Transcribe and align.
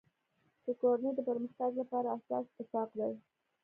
د 0.65 0.65
کورنی 0.81 1.11
د 1.15 1.19
پرمختګ 1.29 1.71
لپاره 1.81 2.07
اساس 2.17 2.43
اتفاق 2.51 2.89
دی. 2.99 3.13